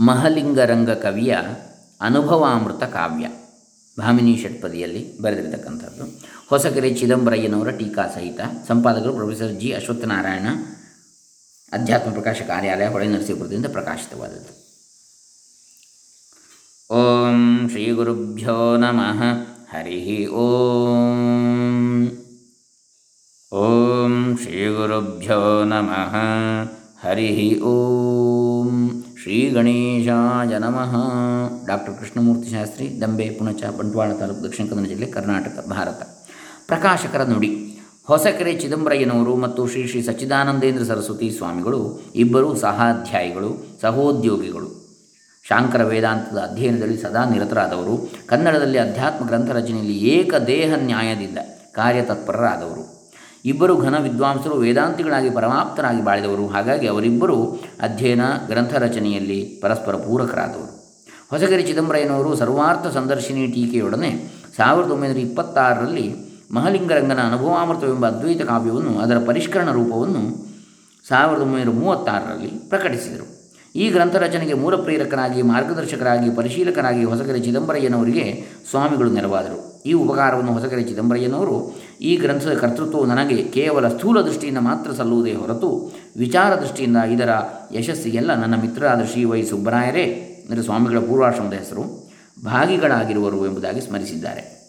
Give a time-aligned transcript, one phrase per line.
[0.00, 1.36] ಮಹಲಿಂಗರಂಗ ಕವಿಯ
[2.00, 3.28] ಅನುಭವಾಮೃತ ಕಾವ್ಯ.
[3.98, 6.04] ಭಾಮಿನಿ ಷಟ್ಪದಿಯಲ್ಲಿ ಬರೆದಿರತಕ್ಕಂಥದ್ದು.
[6.50, 9.72] ಹೊಸಕೆರೆ ಚಿದಂಬರಯ್ಯನವರ ಟೀಕಾ ಸಹಿತ ಸಂಪಾದಕರು professor G.
[9.72, 10.46] Ashwathnarayan
[11.72, 14.64] ಅಧ್ಯಾತ್ಮ ಪ್ರಕಾಶ ಕಾರ್ಯಾಲಯ ಹೊಳೆ ನರಸೀಪುರದಿಂದ ಪ್ರಕಾಶಿತವಾದದ್ದು.
[16.94, 19.22] ಓಂ ಶ್ರೀ ಗುರುಭ್ಯೋ ನಮಃ.
[19.76, 22.06] ಹರಿ ಓಂ.
[23.52, 26.14] ಓಂ ಶ್ರೀ ಗುರುಭ್ಯೋ ನಮಃ.
[27.08, 29.03] ಹರಿ ಓಂ.
[29.24, 30.96] ಶ್ರೀ ಗಣೇಶಾಯ ನಮಃ.
[31.66, 36.02] ಡಾಕ್ಟರ್ ಕೃಷ್ಣಮೂರ್ತಿ ಶಾಸ್ತ್ರಿ, ದಂಬೆ, ಪುಣಚ, ಬಂಟ್ವಾಳ ತಾಲೂಕು ದಕ್ಷಿಣ ಕನ್ನಡ ಜಿಲ್ಲೆ ಕರ್ನಾಟಕ, ಭಾರತ.
[36.66, 37.78] ಪ್ರಕಾಶಕರ ನುಡಿ.
[38.04, 45.00] ಹೊಸಕೆರೆ ಚಿದಂಬರಯ್ಯನವರು ಮತ್ತು ಶ್ರೀ ಶ್ರೀ ಸಚ್ಚಿದಾನಂದೇಂದ್ರ ಸರಸ್ವತಿ ಸ್ವಾಮಿಗಳು ಇಬ್ಬರು ಸಹಾಧ್ಯಾಯಿಗಳು, ಸಹೋದ್ಯೋಗಿಗಳು.
[45.48, 48.12] ಶಾಂಕರ ವೇದಾಂತದ ಅಧ್ಯಯನದಲ್ಲಿ ಸದಾ ನಿರತರಾದವರು.
[48.26, 51.38] ಕನ್ನಡದಲ್ಲಿ ಅಧ್ಯಾತ್ಮ ಗ್ರಂಥ ರಚನೆಯಲ್ಲಿ ಏಕದೇಹ ನ್ಯಾಯದಿಂದ
[51.72, 52.93] ಕಾರ್ಯತತ್ಪರರಾದವರು.
[53.44, 56.46] ಇಬ್ಬರು ಘನ ವಿದ್ವಾಂಸರು ವೇದಾಂತಿಗಳಾಗಿ ಪರಮಾಪ್ತರಾಗಿ ಬಾಳಿದವರು.
[56.46, 60.72] ಹಾಗಾಗಿ ಅವರಿಬ್ಬರು ಅಧ್ಯಯನ ಗ್ರಂಥ ರಚನೆಯಲ್ಲಿ ಪರಸ್ಪರ ಪೂರಕರಾದವರು.
[61.30, 64.10] ಹೊಸಗಿರಿ ಚಿದಂಬರಯ್ಯನವರು ಸರ್ವಾರ್ಥ ಸಂದರ್ಶಿನಿ ಟೀಕೆಯೊಡನೆ
[64.56, 66.14] ಸಾವಿರದ ಒಂಬೈನೂರ ಇಪ್ಪತ್ತಾರರಲ್ಲಿ
[66.52, 70.22] ಮಹಲಿಂಗರಂಗನ ಅನುಭವಾಮೃತವೆಂಬ ಅದ್ವೈತ ಕಾವ್ಯವನ್ನು ಅದರ ಪರಿಷ್ಕರಣ ರೂಪವನ್ನು
[71.08, 73.26] ಸಾವಿರದ ಒಂಬೈನೂರ ಮೂವತ್ತಾರರಲ್ಲಿ ಪ್ರಕಟಿಸಿದರು.
[73.76, 79.82] ಈ ಗ್ರಂಥ ರಚನೆಗೆ ಮೂಲ ಪ್ರೇರಕರಾಗಿ ಮಾರ್ಗದರ್ಶಕರಾಗಿ ಪರಿಶೀಲಕರಾಗಿ ಹೊಸಗೆರೆ ಚಿದಂಬರಯ್ಯನವರಿಗೆ ಸ್ವಾಮಿಗಳು ನೆರವಾದರು.
[79.86, 81.56] ಈ ಉಪಕಾರವನ್ನು ಹೊಸಗೆರೆ ಚಿದಂಬರಯ್ಯನವರು
[82.00, 87.28] ಈ ಗ್ರಂಥದ ಕರ್ತೃತ್ವವು ನನಗೆ ಕೇವಲ ಸ್ಥೂಲ ದೃಷ್ಟಿಯಿಂದ ಮಾತ್ರ ಸಲ್ಲುವುದೇ ಹೊರತು ವಿಚಾರ ದೃಷ್ಟಿಯಿಂದ ಇದರ
[87.72, 90.04] ಯಶಸ್ಸಿಗೆಲ್ಲ ನನ್ನ ಮಿತ್ರರಾದ ಶ್ರೀ ವೈ ಸುಬ್ಬರಾಯರೇ,
[90.50, 92.10] ಅಂದರೆ ಸ್ವಾಮಿಗಳ ಪೂರ್ವಾಶ್ರಮದ ಹೆಸರು,
[92.44, 94.63] ಭಾಗಿಗಳಾಗಿರುವರು ಎಂಬುದಾಗಿ ಸ್ಮರಿಸಿದ್ದಾರೆ.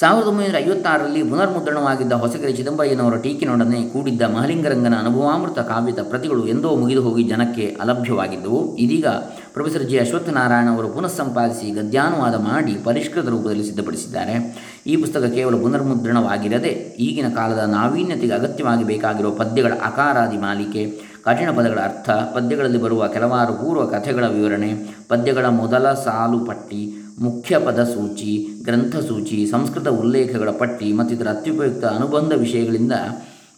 [0.00, 7.22] ಸಾವಿರದ ಒಂಬೈನೂರ ಐವತ್ತಾರರಲ್ಲಿ ಪುನರ್ಮುದ್ರಣವಾಗಿದ್ದ ಹೊಸಗೆರೆ ಚಿದಂಬರಯ್ಯನವರ ಟೀಕಿನೊಡನೆ ಕೂಡಿದ್ದ ಮಹಲಿಂಗರಂಗನ ಅನುಭವಾಮೃತ ಕಾವ್ಯದ ಪ್ರತಿಗಳು ಎಂದೋ ಮುಗಿದು ಹೋಗಿ
[7.22, 8.76] ಜನಕ್ಕೆ ಅಲಭ್ಯವಾಗಿದ್ದವು.
[8.76, 9.06] ಇದೀಗ
[9.52, 9.98] ಪ್ರೊಫೆಸರ್ ಜಿ.
[9.98, 14.56] ಅಶ್ವತ್ಥನಾರಾಯಣ ಅವರು ಪುನಃ ಸಂಪಾದಿಸಿ ಗದ್ಯಾನುವಾದ ಮಾಡಿ ಪರಿಷ್ಕೃತ ರೂಪದಲ್ಲಿ ಸಿದ್ಧಪಡಿಸಿದ್ದಾರೆ.
[14.86, 22.10] ಈ ಪುಸ್ತಕ ಕೇವಲ ಪುನರ್ಮುದ್ರಣವಾಗಿರದೆ ಈಗಿನ ಕಾಲದ ನಾವೀನ್ಯತೆಗೆ ಅಗತ್ಯವಾಗಿ ಬೇಕಾಗಿರುವ ಪದ್ಯಗಳ ಆಕಾರಾದಿ ಮಾಲಿಕೆ, ಕಠಿಣ ಪದಗಳ ಅರ್ಥ,
[22.10, 24.74] ಪದ್ಯಗಳಲ್ಲಿ ಬರುವ ಕೆಲವಾರು ಪೂರ್ವ ಕಥೆಗಳ ವಿವರಣೆ,
[25.08, 32.92] ಪದ್ಯಗಳ ಮೊದಲ ಸಾಲು ಪಟ್ಟಿ ಮುಖ್ಯ ಪದಸೂಚಿ, ಗ್ರಂಥಸೂಚಿ, ಸಂಸ್ಕೃತ ಉಲ್ಲೇಖಗಳ ಪಟ್ಟಿ ಮತ್ತಿತರ ಅತ್ಯುಪಯುಕ್ತ ಅನುಬಂಧ ವಿಷಯಗಳಿಂದ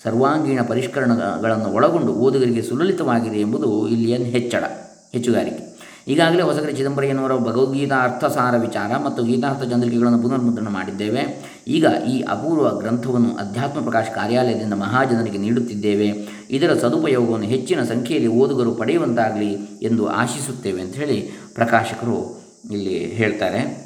[0.05, 4.65] ಸರ್ವಾಂಗೀಣ ಪರಿಷ್ಕರಣಗಳನ್ನು ಒಳಗೊಂಡು ಓದುಗರಿಗೆ ಸುಲಲಿತವಾಗಿದೆ ಎಂಬುದು ಇಲ್ಲಿಯ ಹೆಚ್ಚಳ,
[5.13, 5.75] ಹೆಚ್ಚುಗಾರಿಕೆ.
[6.09, 11.45] ಈಗಾಗಲೇ ಹೊಸಗರಿ ಚಿದಂಬರಯ್ಯನವರ ಭಗವದ್ಗೀತಾ ಅರ್ಥಸಾರ ವಿಚಾರ ಮತ್ತು ಗೀತಾರ್ಥ ಚಂದ್ರಿಕೆಗಳನ್ನು ಪುನರ್ಮುದ್ರಣ ಮಾಡಿದ್ದೇವೆ.
[11.69, 16.09] ಈಗ ಈ ಅಪೂರ್ವ ಗ್ರಂಥವನ್ನು ಅಧ್ಯಾತ್ಮ ಪ್ರಕಾಶ ಕಾರ್ಯಾಲಯದಿಂದ ಮಹಾಜನರಿಗೆ ನೀಡುತ್ತಿದ್ದೇವೆ.
[16.51, 19.53] ಇದರ ಸದುಪಯೋಗವನ್ನು ಹೆಚ್ಚಿನ ಸಂಖ್ಯೆಯಲ್ಲಿ ಓದುಗರು ಪಡೆಯುವಂತಾಗಲಿ
[19.83, 23.85] ಎಂದು ಆಶಿಸುತ್ತೇವೆ ಅಂತ ಹೇಳಿ ಪ್ರಕಾಶಕರು ಇಲ್ಲಿ ಹೇಳ್ತಾರೆ.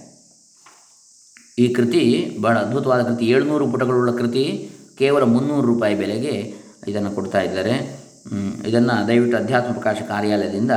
[1.59, 3.25] ಈ ಕೃತಿ ಬಹಳ ಅದ್ಭುತವಾದ ಕೃತಿ.
[3.27, 6.55] ಏಳ್ನೂರು ಪುಟಗಳುಳ್ಳ ಕೃತಿ ಕೇವಲ ಮುನ್ನೂರು ರೂಪಾಯಿ ಬೆಲೆಗೆ
[6.88, 7.75] ಇದನ್ನು ಕೊಡ್ತಾ ಇದ್ದಾರೆ.
[8.67, 10.71] ಇದನ್ನು ದಯವಿಟ್ಟು ಅಧ್ಯಾತ್ಮ ಪ್ರಕಾಶ ಕಾರ್ಯಾಲಯದಿಂದ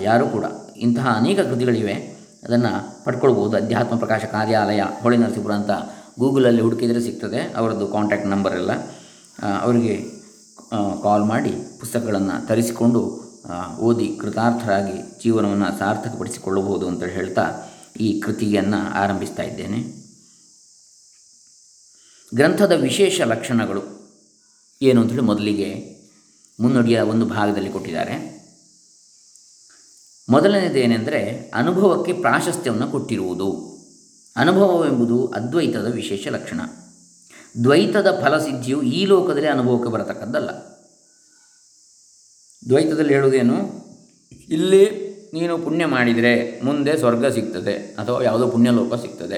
[0.00, 0.44] ಯಾರೂ ಕೂಡ
[0.76, 1.94] ಇಂತಹ ಅನೇಕ ಕೃತಿಗಳಿವೆ.
[2.44, 3.56] ಅದನ್ನು ಪಡ್ಕೊಳ್ಬೋದು.
[3.56, 5.70] ಅಧ್ಯಾತ್ಮ ಪ್ರಕಾಶ ಕಾರ್ಯಾಲಯ ಹೊಳೆ ನರಸೀಪುರ ಅಂತ
[6.18, 7.40] ಗೂಗಲಲ್ಲಿ ಹುಡುಕಿದರೆ ಸಿಗ್ತದೆ.
[7.56, 8.72] ಅವರದ್ದು ಕಾಂಟ್ಯಾಕ್ಟ್ ನಂಬರ್ ಎಲ್ಲ.
[9.62, 9.94] ಅವರಿಗೆ
[11.02, 13.29] ಕಾಲ್ ಮಾಡಿ ಪುಸ್ತಕಗಳನ್ನು ತರಿಸಿಕೊಂಡು
[13.78, 17.70] ಓದಿ ಕೃತಾರ್ಥರಾಗಿ ಜೀವನವನ್ನು ಸಾರ್ಥಕಪಡಿಸಿಕೊಳ್ಳಬಹುದು ಅಂತ ಹೇಳ್ತಾ
[18.00, 20.00] ಈ ಕೃತಿಯನ್ನು ಆರಂಭಿಸ್ತಾ ಇದ್ದೇನೆ.
[22.34, 23.82] ಗ್ರಂಥದ ವಿಶೇಷ ಲಕ್ಷಣಗಳು
[24.82, 26.00] ಏನು ಅಂತೇಳಿ ಮೊದಲಿಗೆ
[26.60, 28.40] ಮುನ್ನುಡಿಯ ಒಂದು ಭಾಗದಲ್ಲಿ ಕೊಟ್ಟಿದ್ದಾರೆ.
[30.30, 33.70] ಮೊದಲನೇದೇನೆಂದರೆ ಅನುಭವಕ್ಕೆ ಪ್ರಾಶಸ್ತ್ಯವನ್ನು ಕೊಟ್ಟಿರುವುದು.
[34.36, 36.60] ಅನುಭವವೆಂಬುದು ಅದ್ವೈತದ ವಿಶೇಷ ಲಕ್ಷಣ.
[37.64, 40.69] ದ್ವೈತದ ಫಲಸಿದ್ಧಿಯು ಈ ಲೋಕದಲ್ಲಿ ಅನುಭವಕ್ಕೆ ಬರತಕ್ಕದ್ದಲ್ಲ.
[42.68, 43.54] ದ್ವೈತದಲ್ಲಿ ಹೇಳುವುದೇನು?
[44.48, 49.34] ಇಲ್ಲಿ ನೀನು ಪುಣ್ಯ ಮಾಡಿದರೆ ಮುಂದೆ ಸ್ವರ್ಗ ಸಿಗ್ತದೆ ಅಥವಾ ಯಾವುದೋ ಪುಣ್ಯಲೋಕ ಸಿಗ್ತದೆ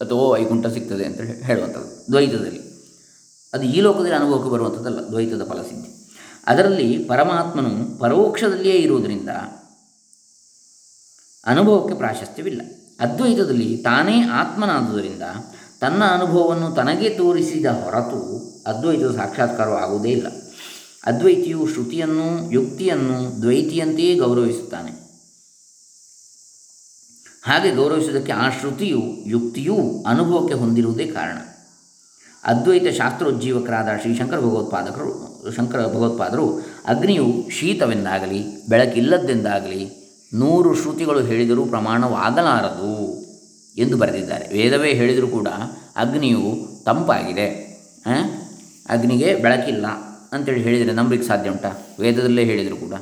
[0.00, 2.60] ಅಥವಾ ವೈಕುಂಠ ಸಿಗ್ತದೆ ಅಂತ ಹೇಳುವಂಥದ್ದು ದ್ವೈತದಲ್ಲಿ.
[3.54, 5.96] ಅದು ಈ ಲೋಕದಲ್ಲಿ ಅನುಭವಕ್ಕೆ ಬರುವಂಥದ್ದಲ್ಲ, ದ್ವೈತದ ಫಲಸಿದ್ಧಿ.
[6.46, 9.28] ಅದರಲ್ಲಿ ಪರಮಾತ್ಮನು ಪರೋಕ್ಷದಲ್ಲಿಯೇ ಇರುವುದರಿಂದ
[11.46, 12.60] ಅನುಭವಕ್ಕೆ ಪ್ರಾಶಸ್ತ್ಯವಿಲ್ಲ.
[13.00, 15.22] ಅದ್ವೈತದಲ್ಲಿ ತಾನೇ ಆತ್ಮನಾದುದರಿಂದ
[15.80, 20.26] ತನ್ನ ಅನುಭವವನ್ನು ತನಗೆ ತೋರಿಸಿದ ಹೊರತು ಅದ್ವೈತದ ಸಾಕ್ಷಾತ್ಕಾರವಾಗುವುದೇ ಇಲ್ಲ.
[21.06, 25.06] ಅದ್ವೈತಿಯು ಶ್ರುತಿಯನ್ನು ಯುಕ್ತಿಯನ್ನು ದ್ವೈತಿಯಂತೆಯೇ ಗೌರವಿಸುತ್ತಾನೆ.
[27.44, 31.38] ಹಾಗೆ ಗೌರವಿಸುವುದಕ್ಕೆ ಆ ಶ್ರುತಿಯು ಯುಕ್ತಿಯೂ ಅನುಭವಕ್ಕೆ ಹೊಂದಿರುವುದೇ ಕಾರಣ.
[32.44, 39.90] ಅದ್ವೈತ ಶಾಸ್ತ್ರೋಜ್ಜೀವಕರಾದ ಶ್ರೀ ಶಂಕರ ಭಗವತ್ಪಾದಕರು, ಶಂಕರ ಭಗವತ್ಪಾದರು ಅಗ್ನಿಯು ಶೀತವೆಂದಾಗಲಿ, ಬೆಳಕಿಲ್ಲದ್ದೆಂದಾಗಲಿ
[40.34, 43.22] ನೂರು ಶ್ರುತಿಗಳು ಹೇಳಿದರೂ ಪ್ರಮಾಣವಾಗಲಾರದು
[43.76, 44.48] ಎಂದು ಬರೆದಿದ್ದಾರೆ.
[44.48, 45.48] ವೇದವೇ ಹೇಳಿದರೂ ಕೂಡ
[45.96, 47.48] ಅಗ್ನಿಯು ತಂಪಾಗಿದೆ.
[48.88, 49.86] ಅಗ್ನಿಗೆ ಬೆಳಕಿಲ್ಲ.
[50.36, 51.70] ಅಂತೇಳಿ ಹೇಳಿದರೆ ನಂಬಲಿಕ್ಕೆ ಸಾಧ್ಯ ಉಂಟಾ?
[52.00, 52.94] ವೇದದಲ್ಲೇ ಹೇಳಿದರು ಕೂಡ.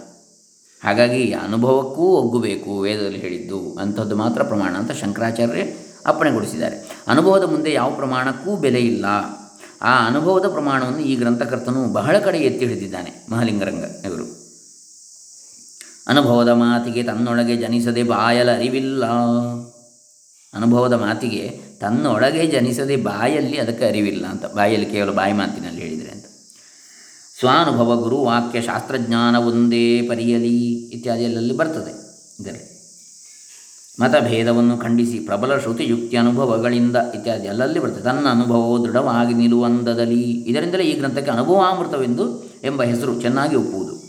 [0.84, 3.74] ಹಾಗಾಗಿ ಅನುಭವಕ್ಕೂ ಒಗ್ಗಬೇಕು ವೇದದಲ್ಲಿ ಹೇಳಿದ್ದು.
[3.74, 5.62] ಅಂಥದ್ದು ಮಾತ್ರ ಪ್ರಮಾಣ ಅಂತ ಶಂಕರಾಚಾರ್ಯ
[6.06, 6.76] ಅಪ್ಪಣೆಗೊಳಿಸಿದ್ದಾರೆ.
[7.06, 9.04] ಅನುಭವದ ಮುಂದೆ ಯಾವ ಪ್ರಮಾಣಕ್ಕೂ ಬೆಲೆ ಇಲ್ಲ.
[9.82, 14.26] ಆ ಅನುಭವದ ಪ್ರಮಾಣವನ್ನು ಈ ಗ್ರಂಥಕರ್ತನು ಬಹಳ ಕಡೆ ಎತ್ತಿ ಹಿಡಿದಿದ್ದಾನೆ ಮಹಾಲಿಂಗರಂಗ ಇವರು
[16.08, 19.04] ಅನುಭವದ ಮಾತಿಗೆ ತನ್ನೊಳಗೆ ಜನಿಸದೆ ಬಾಯಲ ಅರಿವಿಲ್ಲ.
[20.54, 25.93] ಅನುಭವದ ಮಾತಿಗೆ ತನ್ನೊಳಗೆ ಜನಿಸದೆ ಬಾಯಲ್ಲಿ ಅದಕ್ಕೆ ಅರಿವಿಲ್ಲ ಅಂತ, ಬಾಯಲ್ಲಿ ಕೇವಲ ಬಾಯಿ ಮಾತಿನಲ್ಲಿ ಅಂತ
[27.38, 31.92] ಸ್ವಾನುಭವ ಗುರು ವಾಕ್ಯ ಶಾಸ್ತ್ರಜ್ಞಾನ ಒಂದೇ ಪರಿಯಲಿ ಇತ್ಯಾದಿಯಲ್ಲಿ ಬರ್ತದೆ?
[32.40, 32.74] ಇದರಲ್ಲಿ.
[34.00, 38.02] ಮತಭೇದವನ್ನು ಖಂಡಿಸಿ ಪ್ರಬಲ ಶ್ರುತಿಯುಕ್ತಿ ಅನುಭವಗಳಿಂದ ಇತ್ಯಾದಿ ಅಲ್ಲಲ್ಲಿ ಬರ್ತದೆ?
[38.02, 44.04] ತನ್ನ ಅನುಭವವು ದೃಢವಾಗಿ ನಿಲ್ಲುವಂದದಲ್ಲಿ ಇದರಿಂದಲೇ ಈ ಗ್ರಂಥಕ್ಕೆ ಅನುಭವಾಮೃತವೆಂದು ಎಂಬ ಹೆಸರು ಚೆನ್ನಾಗಿ ಒಪ್ಪುವುದು.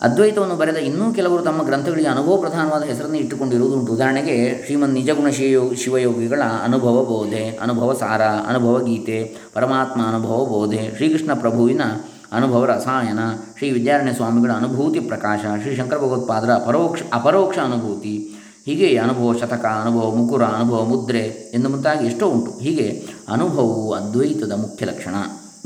[0.00, 5.74] ಅದ್ವೈತವನ್ನು ಬರೆದ ಇನ್ನೂ ಕೆಲವರು ತಮ್ಮ ಗ್ರಂಥಗಳಿಗೆ ಅನುಭವ ಪ್ರಧಾನವಾದ ಹೆಸರನ್ನು ಇಟ್ಟುಕೊಂಡಿರುವುದು ಉಂಟು ಉದಾಹರಣೆಗೆ ಶ್ರೀಮನ್ ನಿಜಗುಣ ಶಿವಯೋ
[5.74, 11.80] ಶಿವಯೋಗಿಗಳ ಅನುಭವ ಬೋಧೆ ಅನುಭವ ಸಾರ ಅನುಭವ ಗೀತೆ ಪರಮಾತ್ಮ ಅನುಭವ ಬೋಧೆ, ಶ್ರೀಕೃಷ್ಣ ಪ್ರಭುವಿನ
[12.32, 13.18] ಅನುಭವ ರಸಾಯನ,
[13.58, 18.28] ಶ್ರೀ ವಿದ್ಯಾರಣ್ಯ ಸ್ವಾಮಿಗಳ ಅನುಭೂತಿ ಪ್ರಕಾಶ, ಶ್ರೀ ಶಂಕರ ಭಗವತ್ಪಾದರ ಪರೋಕ್ಷ, ಅಪರೋಕ್ಷ ಅನುಭೂತಿ.
[18.66, 22.58] ಹೀಗೆ ಅನುಭವ ಶತಕ, ಅನುಭವ ಮುಕುರ, ಅನುಭವ ಮುದ್ರೆ ಎಂದು ಮುಂತಾಗಿ ಎಷ್ಟೋ ಉಂಟು.
[22.58, 25.14] ಹೀಗೆ ಅನುಭವವು ಅದ್ವೈತದ ಮುಖ್ಯ ಲಕ್ಷಣ.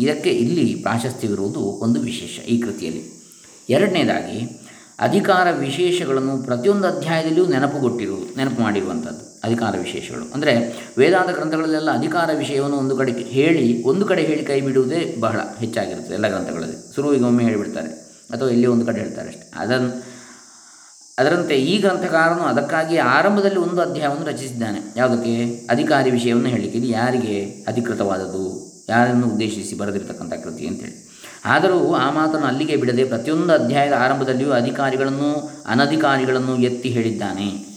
[0.01, 3.23] ಇದಕ್ಕೆ ಇಲ್ಲಿ ಪ್ರಾಶಸ್ತ್ಯವಿರುವುದು ಒಂದು ವಿಶೇಷ ಈ ಕೃತಿಯಲ್ಲಿ.
[3.71, 4.64] ಎರಡನೇದಾಗಿ
[4.99, 10.35] ಅಧಿಕಾರ ವಿಶೇಷಗಳನ್ನು ಪ್ರತಿಯೊಂದು ಅಧ್ಯಾಯದಲ್ಲಿಯೂ ನೆನಪುಗೊಟ್ಟಿರುವುದು ನೆನಪು ಮಾಡಿರುವಂಥದ್ದು ಅಧಿಕಾರ ವಿಶೇಷಗಳು.
[10.35, 10.53] ಅಂದರೆ
[10.99, 16.29] ವೇದಾಂತ ಗ್ರಂಥಗಳಲ್ಲೆಲ್ಲ ಅಧಿಕಾರ ವಿಷಯವನ್ನು ಒಂದು ಕಡೆ ಹೇಳಿ, ಒಂದು ಕಡೆ ಹೇಳಿ ಕೈ ಬಿಡುವುದೇ ಬಹಳ ಹೆಚ್ಚಾಗಿರುತ್ತದೆ ಎಲ್ಲ
[16.29, 16.95] ಗ್ರಂಥಗಳಲ್ಲಿ.
[16.95, 17.89] ಸುರುವಿಗೆ ಒಮ್ಮೆ ಹೇಳಿಬಿಡ್ತಾರೆ,
[18.31, 19.51] ಅಥವಾ ಇಲ್ಲಿ ಒಂದು ಕಡೆ ಹೇಳ್ತಾರೆ ಅಷ್ಟೇ.
[19.57, 20.15] ಅದನ್ನು
[21.19, 24.81] ಅದರಂತೆ ಈ ಗ್ರಂಥಕಾರನು ಅದಕ್ಕಾಗಿ ಆರಂಭದಲ್ಲಿ ಒಂದು ಅಧ್ಯಾಯವನ್ನು ರಚಿಸಿದ್ದಾನೆ.
[24.97, 25.67] ಯಾವುದಕ್ಕೆ?
[25.71, 26.79] ಅಧಿಕಾರಿ ವಿಷಯವನ್ನು ಹೇಳಲಿಕ್ಕೆ.
[26.79, 28.75] ಇದು ಯಾರಿಗೆ ಅಧಿಕೃತವಾದದ್ದು?
[28.89, 31.04] ಯಾರನ್ನು ಉದ್ದೇಶಿಸಿ ಬರೆದಿರತಕ್ಕಂಥ ಕೃತಿ ಅಂತೇಳಿ.
[31.45, 35.31] ಆದರೂ ಆ ಮಾತನ್ನು ಅಲ್ಲಿಗೆ ಬಿಡದೆ ಪ್ರತಿಯೊಂದು ಅಧ್ಯಾಯದ ಆರಂಭದಲ್ಲಿಯೂ ಅಧಿಕಾರಿಗಳನ್ನು,
[35.67, 37.75] ಅನಧಿಕಾರಿಗಳನ್ನು ಎತ್ತಿ ಹೇಳಿದ್ದಾನೆ.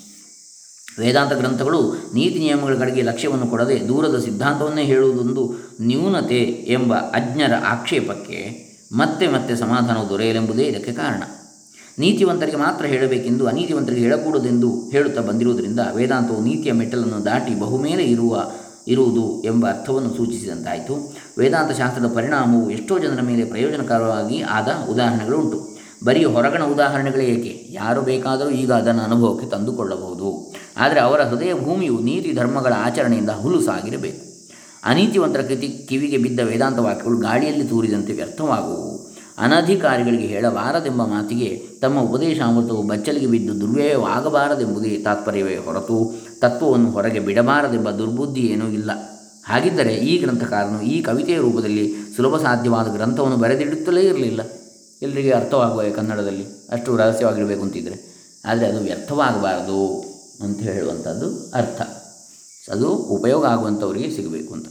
[1.00, 9.28] ವೇದಾಂತ ಗ್ರಂಥಗಳು ನೀತಿ ನಿಯಮಗಳ ಕಡೆಗೆ ಲಕ್ಷ್ಯವನ್ನು ಕೊಡದೆ ದೂರದ ಸಿದ್ಧಾಂತವನ್ನೇ ಹೇಳುವುದೊಂದು ನ್ಯೂನತೆ ಎಂಬ ಅಜ್ಞರ ಆಕ್ಷೇಪಕ್ಕೆ ಮತ್ತೆ
[9.28, 11.24] ಮತ್ತೆ ಸಮಾಧಾನವು ದೊರೆಯಲೆಂಬುದೇ ಇದಕ್ಕೆ ಕಾರಣ.
[12.00, 18.52] ನೀತಿವಂತರಿಗೆ ಮಾತ್ರ ಹೇಳಬೇಕೆಂದು ಅನೀತಿವಂತರಿಗೆ ಹೇಳಕೂಡದೆಂದು ಹೇಳುತ್ತಾ ಬಂದಿರುವುದರಿಂದ ವೇದಾಂತವು ನೀತಿಯ ಮೆಟ್ಟಲನ್ನು ದಾಟಿ ಬಹುಮೇಲೆ ಇರುವ
[18.88, 21.18] ಇರುವುದು ಎಂಬ ಅರ್ಥವನ್ನು ಸೂಚಿಸಿದಂತಾಯಿತು.
[21.38, 27.68] ವೇದಾಂತ ಶಾಸ್ತ್ರದ ಪರಿಣಾಮವು ಎಷ್ಟೋ ಜನರ ಮೇಲೆ ಪ್ರಯೋಜನಕರವಾಗಿ ಆದ ಉದಾಹರಣೆಗಳು ಉಂಟು ಬರೀ ಹೊರಗಣ ಉದಾಹರಣೆಗಳೇ ಏಕೆ?
[27.70, 30.54] ಯಾರು ಬೇಕಾದರೂ ಈಗ ಅದನ್ನು ಅನುಭವಕ್ಕೆ ತಂದುಕೊಳ್ಳಬಹುದು.
[30.78, 34.28] ಆದರೆ ಅವರ ಹೃದಯ ಭೂಮಿಯು ನೀತಿ ಧರ್ಮಗಳ ಆಚರಣೆಯಿಂದ ಹುಲುಸಾಗಿರಬೇಕು.
[34.84, 39.08] ಅನೀತಿವಂತರ ಕೃತಿ ಕಿವಿಗೆ ಬಿದ್ದ ವೇದಾಂತ ವಾಕ್ಯಗಳು ಗಾಳಿಯಲ್ಲಿ ತೂರಿದಂತೆ ವ್ಯರ್ಥವಾಗುವು.
[39.38, 48.68] ಅನಧಿಕಾರಿಗಳಿಗೆ ಹೇಳಬಾರದೆಂಬ ಮಾತಿಗೆ ತಮ್ಮ ಉಪದೇಶಾಮೃತವು ಬಚ್ಚಲಿಗೆ ಬಿದ್ದು ದುರ್ವ್ಯಯವಾಗಬಾರದೆಂಬುದೇ ತಾತ್ಪರ್ಯವೇ ಹೊರತು ತತ್ವವನ್ನು ಹೊರಗೆ ಬಿಡಬಾರದೆಂಬ ದುರ್ಬುದ್ಧಿ ಏನೂ
[48.68, 48.92] ಇಲ್ಲ.
[49.46, 54.42] ಹಾಗಿದ್ದರೆ ಈ ಗ್ರಂಥಕಾರನು ಈ ಕವಿತೆಯ ರೂಪದಲ್ಲಿ ಸುಲಭ ಸಾಧ್ಯವಾದ ಗ್ರಂಥವನ್ನು ಬರೆದಿಡುತ್ತಲೇ ಇರಲಿಲ್ಲ.
[55.02, 60.04] ಎಲ್ಲರಿಗೆ ಅರ್ಥವಾಗುವ ಕನ್ನಡದಲ್ಲಿ ಅಷ್ಟು ರಹಸ್ಯವಾಗಿರಬೇಕು ಅಂತಿದ್ದರೆ ಆದರೆ ಅದು ವ್ಯರ್ಥವಾಗಬಾರದು
[60.44, 61.82] ಅಂತ ಹೇಳುವಂಥದ್ದು ಅರ್ಥ.
[62.72, 64.66] ಅದು ಉಪಯೋಗ ಆಗುವಂಥವರಿಗೆ ಸಿಗಬೇಕು ಅಂತ.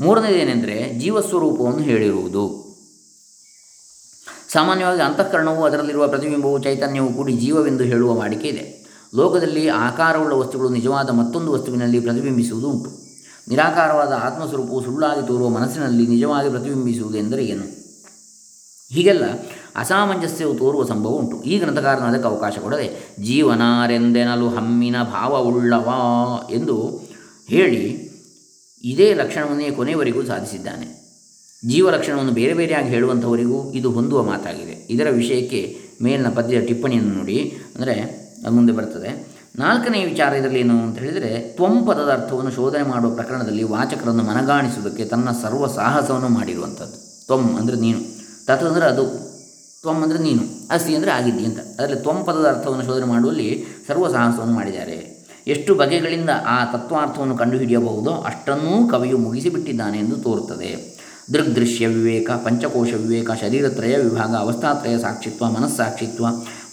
[0.00, 2.68] ಮೂರನೇದೇನೆಂದರೆ ಜೀವಸ್ವರೂಪವನ್ನು ಹೇಳಿರುವುದು.
[4.52, 8.77] ಸಾಮಾನ್ಯವಾಗಿ ಅಂತಃಕರಣವು ಅದರಲ್ಲಿರುವ ಪ್ರತಿಬಿಂಬವು ಚೈತನ್ಯವು ಕೂಡಿ ಜೀವವೆಂದು ಹೇಳುವ ವಾಡಿಕೆ ಇದೆ.
[9.14, 12.90] ಲೋಕದಲ್ಲಿ ಆಕಾರವುಳ್ಳ ವಸ್ತುಗಳು ನಿಜವಾದ ಮತ್ತೊಂದು ವಸ್ತುವಿನಲ್ಲಿ ಪ್ರತಿಬಿಂಬಿಸುವುದು ಉಂಟು.
[13.48, 17.62] ನಿರಾಕಾರವಾದ ಆತ್ಮಸ್ವರೂಪವು ಸುಳ್ಳಾಗಿ ತೋರುವ ಮನಸ್ಸಿನಲ್ಲಿ ನಿಜವಾಗಿ ಪ್ರತಿಬಿಂಬಿಸುವುದು ಎಂದರೆ ಏನು?
[18.90, 19.24] ಹೀಗೆಲ್ಲ
[19.76, 21.42] ಅಸಾಮಂಜಸ್ಯವು ತೋರುವ ಸಂಭವ ಉಂಟು.
[21.42, 25.98] ಈ ಗ್ರಂಥಕಾರನ ಅದಕ್ಕೆ ಅವಕಾಶ ಕೊಡದೆ, ಜೀವನಾರೆಂದೆನಲು ಹಮ್ಮಿನ ಭಾವವುಳ್ಳವಾ
[26.50, 27.00] ಎಂದು
[27.48, 28.08] ಹೇಳಿ
[28.84, 30.98] ಇದೇ ಲಕ್ಷಣವನ್ನೇ ಕೊನೆಯವರೆಗೂ ಸಾಧಿಸಿದ್ದಾನೆ.
[31.68, 34.86] ಜೀವಲಕ್ಷಣವನ್ನು ಬೇರೆ ಬೇರೆಯಾಗಿ ಹೇಳುವಂಥವರಿಗೂ ಇದು ಹೊಂದುವ ಮಾತಾಗಿದೆ.
[34.90, 37.58] ಇದರ ವಿಷಯಕ್ಕೆ ಮೇಲಿನ ಪದ್ಯದ ಟಿಪ್ಪಣಿಯನ್ನು ನೋಡಿ.
[37.74, 39.38] ಅಂದರೆ ಅದು ಮುಂದೆ ಬರ್ತದೆ.
[39.56, 45.28] ನಾಲ್ಕನೇ ವಿಚಾರ ಇದರಲ್ಲಿ ಏನು ಅಂತ ಹೇಳಿದರೆ ತ್ವಂ ಪದದ ಅರ್ಥವನ್ನು ಶೋಧನೆ ಮಾಡುವ ಪ್ರಕರಣದಲ್ಲಿ ವಾಚಕರನ್ನು ಮನಗಾಣಿಸುವುದಕ್ಕೆ ತನ್ನ
[45.42, 47.26] ಸರ್ವ ಸಾಹಸವನ್ನು ಮಾಡಿರುವಂಥದ್ದು.
[47.26, 47.98] ತ್ವಂ ಅಂದರೆ ನೀನು.
[48.46, 49.06] ತತ್ ಅಂದರೆ ಅದು.
[49.82, 50.42] ತ್ವಂ ಅಂದರೆ ನೀನು.
[50.70, 51.58] ಅಸ್ತಿ ಅಂದರೆ ಆಗಿದ್ದಿ ಅಂತ.
[51.58, 55.18] ಅದರಲ್ಲಿ ತ್ವಂ ಪದದ ಅರ್ಥವನ್ನು ಶೋಧನೆ ಮಾಡುವಲ್ಲಿ ಸರ್ವ ಸಾಹಸವನ್ನು ಮಾಡಿದ್ದಾರೆ.
[55.46, 60.98] ಎಷ್ಟು ಬಗೆಗಳಿಂದ ಆ ತತ್ವಾರ್ಥವನ್ನು ಕಂಡುಹಿಡಿಯಬಹುದೋ ಅಷ್ಟನ್ನೂ ಕವಿಯು ಮುಗಿಸಿಬಿಟ್ಟಿದ್ದಾನೆ ಎಂದು ತೋರುತ್ತದೆ.
[61.32, 66.26] ದೃಗ್ದೃಶ್ಯ ವಿವೇಕ, ಪಂಚಕೋಶ ವಿವೇಕ, ಶರೀರತ್ರಯ ವಿಭಾಗ, ಅವಸ್ಥಾತ್ರಯ ಸಾಕ್ಷಿತ್ವ, ಮನಸ್ಸಾಕ್ಷಿತ್ವ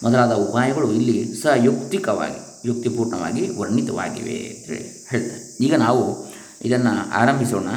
[0.06, 5.58] ಮೊದಲಾದ ಉಪಾಯಗಳು ಇಲ್ಲಿ ಸಯುಕ್ತಿಕವಾಗಿ ಯುಕ್ತಿಪೂರ್ಣವಾಗಿ ವರ್ಣಿತವಾಗಿವೆ ಅಂತೇಳಿ ಹೇಳ್ತಾರೆ.
[5.62, 6.26] ಈಗ ನಾವು
[6.62, 7.68] ಇದನ್ನು ಆರಂಭಿಸೋಣ.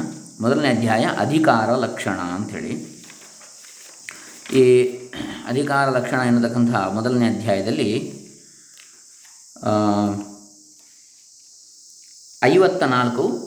[0.41, 2.99] ಮೊದಲನೇ ಅಧ್ಯಾಯ, ಅಧಿಕಾರ ಲಕ್ಷಣ ಅಂಥೇಳಿ
[4.53, 4.83] ಈ
[5.47, 8.19] ಅಧಿಕಾರ ಲಕ್ಷಣ ಎನ್ನತಕ್ಕಂಥ ಮೊದಲನೇ ಅಧ್ಯಾಯದಲ್ಲಿ
[12.43, 13.39] ಐವತ್ತ ನಾಲ್ಕು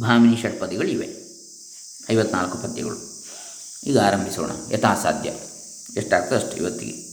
[0.00, 1.08] ಭಾಮಿನಿ ಷಟ್ಪದಿಗಳಿವೆ.
[2.10, 3.24] ಐವತ್ನಾಲ್ಕು ಪದ್ಯಗಳು.
[3.86, 4.50] ಈಗ ಆರಂಭಿಸೋಣ.
[4.72, 5.30] ಯಥಾಸಾಧ್ಯ.
[5.96, 7.09] ಎಷ್ಟಾಗ್ತದೆ ಅಷ್ಟು ಇವತ್ತಿಗೆ.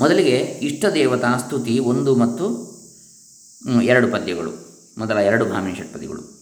[0.00, 2.74] ಮೊದಲಿಗೆ ಇಷ್ಟ ದೇವತಾ ಸ್ತುತಿ ಒಂದು ಮತ್ತು
[3.82, 4.64] ಎರಡು ಪದ್ಯಗಳು.
[4.98, 6.34] ಮೊದಲ ಎರಡು ಭಾಮಿನಿ ಷಟ್ಪದಿಗಳು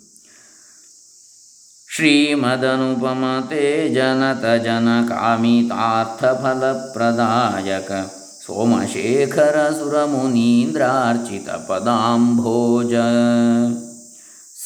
[1.94, 7.92] ಶ್ರೀಮದನುಪಮತೆ ಜನತ ಜನ ಕಾಮಿತಾರ್ಥ ಫಲಪ್ರದಾಯಕ
[8.46, 12.94] ಸೋಮಶೇಖರ ಸುರಮುನೀಂದ್ರಾರ್ಚಿತ ಪದಾಂಭೋಜ.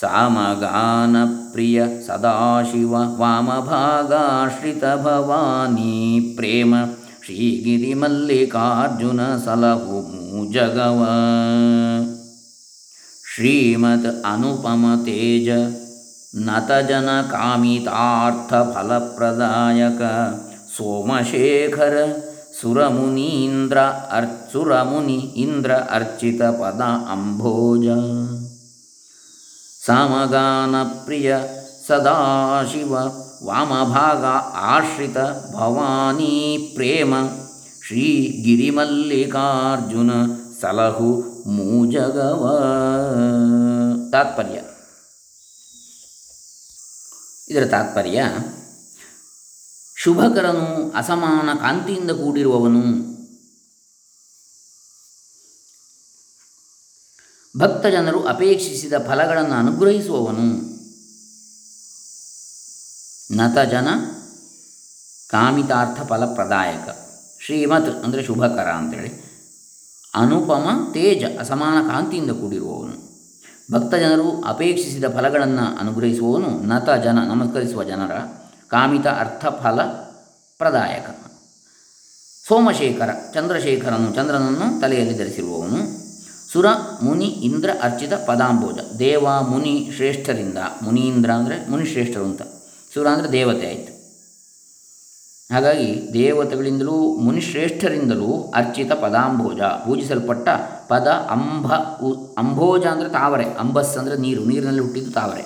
[0.00, 6.74] ಸಾಮಗಾನಪ್ರಿಯ ಸದಾಶಿವ ವಾಮಭಾಗಾಶ್ರಿತ ಭವಾನಿ ಪ್ರೇಮ
[7.26, 10.00] ಶ್ರೀಗಿರಿ ಮಲ್ಲಿಕಾರ್ಜುನ ಸಲಹು
[10.52, 11.00] ಜಗವ
[13.30, 15.48] ಶ್ರೀಮದ್ ಅನುಪಮ ತೇಜ
[16.34, 20.02] ನತಜನ ಕಾಮಿತಾರ್ಥ ಫಲಪ್ರದಾಯಕ
[20.76, 21.96] ಸೋಮಶೇಖರ,
[22.60, 23.78] ಸುರಮುನೀಂದ್ರ
[24.10, 26.80] ಅರ್, ಸುರಮುನಿ ಇಂದ್ರ ಅರ್ಚಿತ ಪದ
[27.12, 27.86] ಅಂಭೋಜ.
[29.86, 31.34] ಸಾಮಗಾನ ಪ್ರಿಯ
[31.86, 32.94] ಸದಾಶಿವ
[33.46, 34.24] ವಾಮಭಾಗ
[34.56, 35.18] ಆಶ್ರಿತ
[35.52, 37.14] ಭವಾನಿ ಪ್ರೇಮ.
[37.86, 40.10] ಶ್ರೀ ಗಿರಿಮಲ್ಲಿಕಾರ್ಜುನ
[40.60, 42.58] ಸಲಹು ಮೂಜಗವ.
[44.12, 44.58] ತಾತ್ಪರ್ಯ.
[47.50, 48.24] ಇದರ ತಾತ್ಪರ್ಯ,
[49.96, 52.82] ಶುಭಕರನು ಅಸಮಾನ ಕಾಂತಿಯಿಂದ ಕೂಡಿರುವವನು.
[57.58, 60.65] ಭಕ್ತಜನರು ಅಪೇಕ್ಷಿಸಿದ ಫಲಗಳನ್ನು ಅನುಗ್ರಹಿಸುವವನು.
[63.30, 63.88] ನತಜನ
[65.30, 66.88] ಕಾಮಿತಾರ್ಥ ಫಲಪ್ರದಾಯಕ
[67.44, 69.10] ಶ್ರೀಮತ್ ಅಂದರೆ ಶುಭಕರ ಅಂತೇಳಿ.
[70.14, 72.96] ಅನುಪಮ ತೇಜ ಅಸಮಾನ ಕಾಂತಿಯಿಂದ ಕೂಡಿರುವವನು.
[73.72, 78.12] ಭಕ್ತ ಜನರು ಅಪೇಕ್ಷಿಸಿದ ಫಲಗಳನ್ನು ಅನುಗ್ರಹಿಸುವವನು ನತ ಜನ ನಮಸ್ಕರಿಸುವ ಜನರ
[78.68, 79.80] ಕಾಮಿತ ಅರ್ಥಫಲ
[80.58, 81.10] ಪ್ರದಾಯಕ
[82.48, 85.78] ಸೋಮಶೇಖರ ಚಂದ್ರಶೇಖರನು ಚಂದ್ರನನ್ನು ತಲೆಯಲ್ಲಿ ಧರಿಸಿರುವವನು.
[86.52, 86.66] ಸುರ,
[87.02, 92.42] ಮುನಿ, ಇಂದ್ರ ಅರ್ಚಿತ, ಪದಾಂಬೋಜ, ದೇವ, ಮುನಿ ಶ್ರೇಷ್ಠರಿಂದ, ಮುನೀಂದ್ರ ಅಂದರೆ ಮುನಿಶ್ರೇಷ್ಠರು ಅಂತ.
[92.96, 93.92] ಸುರ ಅಂದರೆ ದೇವತೆ ಆಯಿತು.
[95.52, 100.48] ಹಾಗಾಗಿ ದೇವತೆಗಳಿಂದಲೂ ಮುನಿಶ್ರೇಷ್ಠರಿಂದಲೂ ಅರ್ಚಿತ ಪದಾಂಬೋಜ ಪೂಜಿಸಲ್ಪಟ್ಟ
[100.88, 101.66] ಪದ ಅಂಬ
[102.02, 105.44] ಉ ಅಂಬೋಜ ಅಂದರೆ ತಾವರೆ, ಅಂಬಸ್ ಅಂದರೆ ನೀರು, ನೀರಿನಲ್ಲಿ ಹುಟ್ಟಿದ್ದು ತಾವರೆ.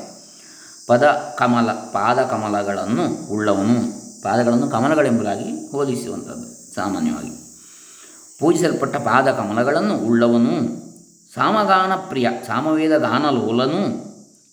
[0.88, 1.04] ಪದ
[1.38, 3.76] ಕಮಲ, ಪಾದ ಕಮಲಗಳನ್ನು ಉಳ್ಳವನು,
[4.22, 7.32] ಪಾದಗಳನ್ನು ಕಮಲಗಳೆಂಬುದಾಗಿ ಹೋಲಿಸುವಂಥದ್ದು ಸಾಮಾನ್ಯವಾಗಿ.
[8.40, 10.54] ಪೂಜಿಸಲ್ಪಟ್ಟ ಪಾದ ಕಮಲಗಳನ್ನು ಉಳ್ಳವನು
[11.34, 14.09] ಸಾಮಗಾನ ಪ್ರಿಯ ಸಾಮವೇದ ಗಾನಲೋಲನು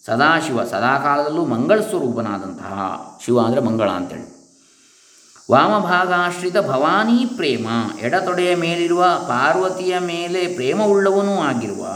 [0.07, 4.37] ಸದಾಶಿವ ಸದಾಕಾಲದಲ್ಲೂ ಮಂಗಳ ಸ್ವರೂಪನಾದಂತಹ ಶಿವ ಅಂದರೆ ಮಂಗಳ ಅಂತೇಳಿ.
[5.51, 7.67] ವಾಮಭಾಗಾಶ್ರಿತ ಭವಾನಿ ಪ್ರೇಮ,
[7.99, 11.87] ಎಡತೊಡೆಯ ಮೇಲಿರುವ ಪಾರ್ವತಿಯ ಮೇಲೆ ಪ್ರೇಮವುಳ್ಳವನೂ ಆಗಿರುವ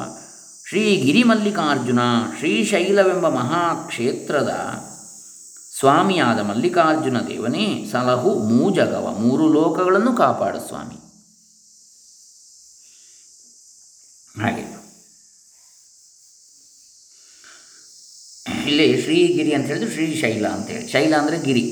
[0.70, 2.00] ಶ್ರೀ ಗಿರಿಮಲ್ಲಿಕಾರ್ಜುನ
[2.39, 4.50] ಶ್ರೀಶೈಲವೆಂಬ ಮಹಾಕ್ಷೇತ್ರದ
[5.80, 10.96] ಸ್ವಾಮಿಯಾದ ಮಲ್ಲಿಕಾರ್ಜುನ ದೇವನೇ ಸಲಹು, ಮೂಜಗವ, ಮೂರು ಲೋಕಗಳನ್ನು ಕಾಪಾಡು ಸ್ವಾಮಿ.
[14.41, 14.71] ಹಾಗೆ.
[18.72, 21.63] ಇಲ್ಲಿ ಶ್ರೀಗಿರಿ ಅಂತ ಹೇಳಿದ್ರೆ ಶ್ರೀಶೈಲ ಅಂತೇಳಿ ಶೈಲ ಅಂದರೆ ಗಿರಿ.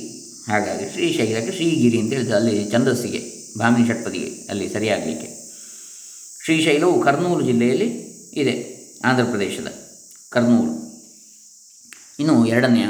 [0.49, 3.21] ಹಾಗಾಗಿ ಶ್ರೀಶೈಲಕ್ಕೆ ಶ್ರೀಗಿರಿ ಅಂತ ಹೇಳಿದ್ರು ಅಲ್ಲಿ ಛಂದಸ್ಸಿಗೆ
[3.59, 5.29] ಭಾಮಿನಿ ಷಟ್ಪದಿಗೆ ಅಲ್ಲಿ ಸರಿಯಾಗಲಿಕ್ಕೆ.
[6.43, 7.87] ಶ್ರೀಶೈಲವು ಕರ್ನೂಲು ಜಿಲ್ಲೆಯಲ್ಲಿ
[8.41, 8.55] ಇದೆ,
[9.07, 9.69] ಆಂಧ್ರ ಪ್ರದೇಶದ
[10.33, 10.73] ಕರ್ನೂಲು.
[12.21, 12.87] ಇನ್ನು ಎರಡನೆಯ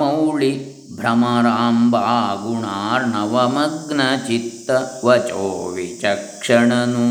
[0.00, 0.52] ಮೌಳಿ
[0.98, 2.02] ಭ್ರಮರಾಂಬಾ
[2.44, 4.59] ಗುಣಾರ್ಣವಮಗ್ನ ಚಿತ್ತ
[5.04, 7.10] ವಚೋ ವಿಚಕ್ಷಣನು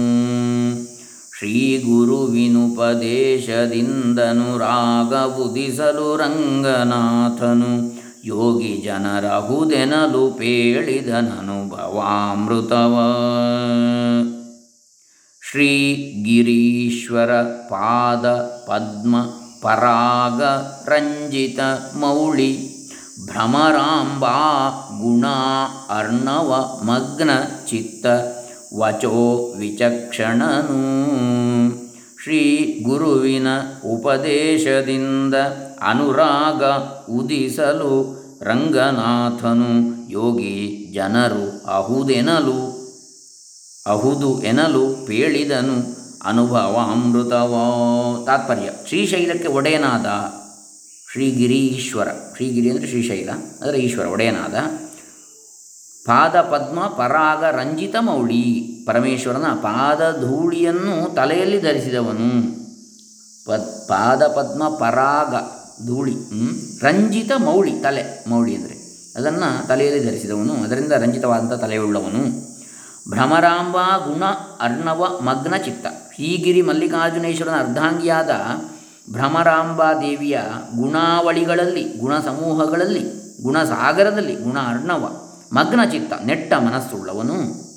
[1.37, 1.77] ಶ್ರೀ
[4.57, 7.99] ರಾಗ ಉದಿಸಲು ರಂಗನಾಥನು.
[8.25, 11.15] ಯೋಗಿ ಜನರಹುದೆನಲು ಪೇಳಿದನನುಭವಾಮೃತವ
[15.51, 15.67] ಶ್ರೀ
[16.23, 18.25] ಗಿರೀಶ್ವರ ಪಾದ
[18.67, 19.15] ಪದ್ಮ
[19.61, 20.43] ಪರಾಗ
[20.89, 21.59] ರಂಜಿತ
[21.95, 22.79] ಮೌಳಿ
[23.25, 24.35] ಭ್ರಮರಾಂಬಾ
[25.01, 25.25] ಗುಣ
[25.97, 26.51] ಅರ್ಣವ
[26.89, 27.31] ಮಗ್ನ
[27.69, 28.05] ಚಿತ್ತ
[28.79, 29.19] ವಚೋ
[29.59, 30.79] ವಿಚಕ್ಷಣನು.
[32.23, 32.41] ಶ್ರೀ
[32.87, 33.49] ಗುರುವಿನ
[33.93, 35.35] ಉಪದೇಶದಿಂದ
[35.91, 36.63] ಅನುರಾಗ
[37.19, 37.93] ಉದಿಸಲು
[38.47, 39.71] ರಂಗನಾಥನು
[40.15, 40.55] ಯೋಗಿ
[40.95, 41.45] ಜನರು
[41.77, 42.59] ಅಹುದೆನಲು,
[43.85, 45.77] ಅಹುದು ಎನಲು ಪೇಳಿದನು
[46.29, 47.65] ಅನುಭವ ಅಮೃತವೋ
[48.27, 50.07] ತಾತ್ಪರ್ಯ, ಶ್ರೀಶೈಲಕ್ಕೆ ಒಡೆಯನಾದ
[51.07, 53.29] ಶ್ರೀಗಿರೀಶ್ವರ ಶ್ರೀಗಿರಿ ಅಂದರೆ ಶ್ರೀಶೈಲ,
[53.59, 54.55] ಅಂದರೆ ಈಶ್ವರ, ಒಡೆಯನಾದ
[56.09, 58.45] ಪಾದ ಪದ್ಮ ಪರಾಗ ರಂಜಿತ ಮೌಳಿ.
[58.87, 62.29] ಪರಮೇಶ್ವರನ ಪಾದ ಧೂಳಿಯನ್ನು ತಲೆಯಲ್ಲಿ ಧರಿಸಿದವನು.
[63.45, 65.33] ಪದ್ ಪಾದ ಪದ್ಮ ಪರಾಗ
[65.85, 66.15] ಧೂಳಿ
[66.81, 68.75] ರಂಜಿತ ಮೌಳಿ, ತಲೆ, ಮೌಳಿ ಅಂದರೆ.
[69.15, 72.49] ಅದನ್ನು ತಲೆಯಲ್ಲಿ ಧರಿಸಿದವನು, ಅದರಿಂದ ರಂಜಿತವಾದಂಥ ತಲೆಯುಳ್ಳವನು.
[73.09, 74.23] ಭ್ರಮರಾಂಬ ಗುಣ
[74.61, 75.87] ಅರ್ಣವ ಮಗ್ನ ಚಿತ್ತ.
[76.15, 78.31] ಶ್ರೀಗಿರಿ ಮಲ್ಲಿಕಾರ್ಜುನೇಶ್ವರನ ಅರ್ಧಾಂಗಿಯಾದ
[79.11, 80.39] ಭ್ರಮರಾಂಬಾದೇವಿಯ
[80.75, 83.03] ಗುಣಾವಳಿಗಳಲ್ಲಿ ಗುಣ ಸಮೂಹಗಳಲ್ಲಿ
[83.43, 85.28] ಗುಣಸಾಗರದಲ್ಲಿ ಗುಣ ಅರ್ಣವ.
[85.53, 87.69] ಮಗ್ನ ಚಿತ್ತ ನೆಟ್ಟ ಮನಸ್ಸುಳ್ಳವನು.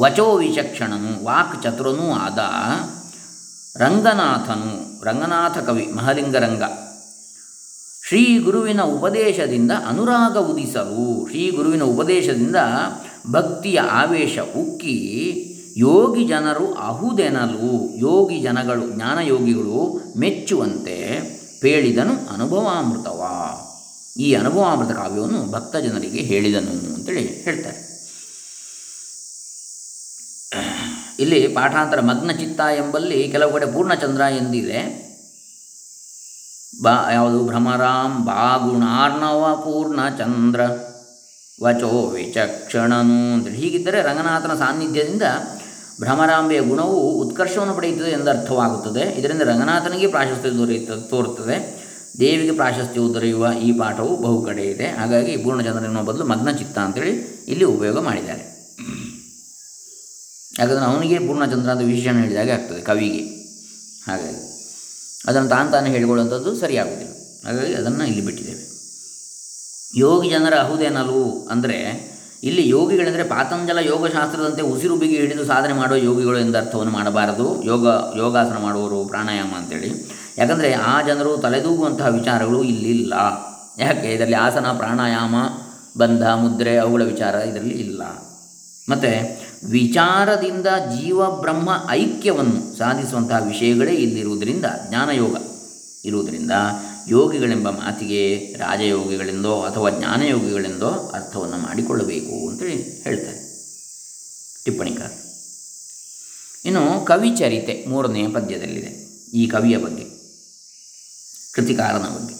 [0.00, 2.38] ವಚೋ ವಿಚಕ್ಷಣನು, ವಾಕ್ ಚತುರನೂ ಆದ
[3.76, 6.62] ರಂಗನಾಥನು, ರಂಗನಾಥ ಕವಿ ಮಹಲಿಂಗರಂಗ.
[8.08, 12.56] ಶ್ರೀ ಗುರುವಿನ ಉಪದೇಶದಿಂದ ಅನುರಾಗ ಉದಿಸಲು, ಶ್ರೀ ಗುರುವಿನ ಉಪದೇಶದಿಂದ
[13.30, 21.20] ಭಕ್ತಿಯ ಆವೇಶ ಉಕ್ಕಿ ಯೋಗಿ ಜನರು ಅಹುದೆನಲು, ಯೋಗಿ ಜನಗಳು, ಜ್ಞಾನಯೋಗಿಗಳು ಮೆಚ್ಚುವಂತೆ
[21.60, 23.22] ಪೇಳಿದನು ಅನುಭವಾಮೃತವ.
[24.16, 27.94] ಈ ಅನುಭವಾಮೃತ ಕಾವ್ಯವನ್ನು ಭಕ್ತ ಜನರಿಗೆ ಹೇಳಿದನು ಅಂತೇಳಿ ಹೇಳ್ತಾರೆ.
[31.18, 35.04] ಇಲ್ಲಿ ಪಾಠಾಂತರ ಮಗ್ನ ಚಿತ್ತ ಎಂಬಲ್ಲಿ ಕೆಲವು ಕಡೆ ಪೂರ್ಣಚಂದ್ರ ಎಂದಿದೆ.
[36.82, 37.44] ಬಾ ಯಾವುದು?
[37.44, 40.60] ಭ್ರಮರಾಂ ಬಾಗುಣಾರ್ಣವ ಪೂರ್ಣಚಂದ್ರ
[41.62, 43.56] ವಚೋ ವಿಚಕ್ಷಣನು ಅಂತೇಳಿ.
[43.56, 45.22] ಹೀಗಿದ್ದರೆ ರಂಗನಾಥನ ಸಾನ್ನಿಧ್ಯದಿಂದ
[46.00, 49.00] ಭ್ರಮರಾಂಬೆಯ ಗುಣವು ಉತ್ಕರ್ಷವನ್ನು ಪಡೆಯುತ್ತದೆ ಎಂದರ್ಥವಾಗುತ್ತದೆ.
[49.00, 51.83] ಇದರಿಂದ ರಂಗನಾಥನಿಗೆ ಪ್ರಾಶಸ್ತ್ಯ ದೊರೆಯುತ್ತದೆ ತೋರುತ್ತದೆ.
[52.20, 54.86] ದೇವಿಗೆ ಪ್ರಾಶಸ್ತ್ಯವು ದೊರೆಯುವ ಈ ಪಾಠವು ಬಹು ಕಡೆ ಇದೆ.
[54.86, 57.10] ಹಾಗಾಗಿ ಪೂರ್ಣಚಂದ್ರನ ಬದಲು ಮಗ್ನ ಚಿತ್ತ ಅಂತೇಳಿ
[57.48, 58.54] ಇಲ್ಲಿ ಉಪಯೋಗ ಮಾಡಿದ್ದಾರೆ.
[60.58, 63.22] ಯಾಕಂದರೆ ಅವನಿಗೆ ಪೂರ್ಣಚಂದ್ರ ಅಂತ ವಿಶೇಷಣ ಹೇಳಿದಾಗೆ ಆಗ್ತದೆ ಕವಿಗೆ.
[64.06, 64.54] ಹಾಗಾಗಿ
[65.26, 67.12] ಅದನ್ನು ತಾನು ತಾನೇ ಹೇಳಿಕೊಳ್ಳುವಂಥದ್ದು ಸರಿಯಾಗುವುದಿಲ್ಲ.
[67.46, 68.62] ಹಾಗಾಗಿ ಅದನ್ನು ಇಲ್ಲಿ ಬಿಟ್ಟಿದ್ದೇವೆ.
[69.96, 71.78] ಯೋಗಿ ಜನರ ಅಹುದೇನಲು ಅಂದರೆ
[72.42, 77.62] ಇಲ್ಲಿ ಯೋಗಿಗಳೆಂದರೆ ಪಾತಂಜಲ ಯೋಗಶಾಸ್ತ್ರದಂತೆ ಉಸಿರು ಬಿಗಿ ಹಿಡಿದು ಸಾಧನೆ ಮಾಡುವ ಯೋಗಿಗಳು ಎಂದರ್ಥವನ್ನು ಮಾಡಬಾರದು.
[77.64, 79.90] ಯೋಗ ಯೋಗಾಸನ ಮಾಡುವವರು ಪ್ರಾಣಾಯಾಮ ಅಂತೇಳಿ.
[80.38, 83.14] ಯಾಕಂದರೆ ಆ ಜನರು ತಲೆದೂಗುವಂತಹ ವಿಚಾರಗಳು ಇಲ್ಲಿಲ್ಲ.
[83.78, 84.12] ಯಾಕೆ?
[84.12, 85.34] ಇದರಲ್ಲಿ ಆಸನ, ಪ್ರಾಣಾಯಾಮ,
[85.98, 88.02] ಬಂಧ, ಮುದ್ರೆ ಅವುಗಳ ವಿಚಾರ ಇದರಲ್ಲಿ ಇಲ್ಲ.
[88.88, 95.36] ಮತ್ತು ವಿಚಾರದಿಂದ ಜೀವ ಬ್ರಹ್ಮ ಐಕ್ಯವನ್ನು ಸಾಧಿಸುವಂತಹ ವಿಷಯಗಳೇ ಇಲ್ಲಿರುವುದರಿಂದ, ಜ್ಞಾನಯೋಗ
[96.04, 96.50] ಇರುವುದರಿಂದ,
[97.08, 103.44] ಯೋಗಿಗಳೆಂಬ ಮಾತಿಗೆ ರಾಜಯೋಗಿಗಳೆಂದೋ ಅಥವಾ ಜ್ಞಾನಯೋಗಿಗಳೆಂದೋ ಅರ್ಥವನ್ನು ಮಾಡಿಕೊಳ್ಳಬೇಕು ಅಂತೇಳಿ ಹೇಳ್ತಾರೆ.
[104.64, 105.10] ಟಿಪ್ಪಣಿಕಾರ.
[106.64, 109.04] ಇನ್ನು ಕವಿಚರಿತೆ ಮೂರನೆಯ ಪದ್ಯದಲ್ಲಿದೆ.
[109.34, 110.13] ಈ ಕವಿಯ ಬಗ್ಗೆ.
[111.54, 112.34] ಕೃತಿಕಾರನ ಬಗ್ಗೆ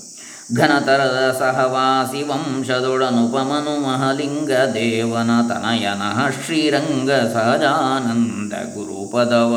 [0.54, 6.02] ಘನತರದ ಸಹವಾಸಿ ವಂಶದೊಡನುಪಮನು ಮಹಲಿಂಗ ದೇವನ ತನಯನ
[6.44, 9.56] ಶ್ರೀರಂಗ ಸಹಜಾನಂದ ಗುರುಪದವ.